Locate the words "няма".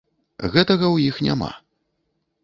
1.27-1.51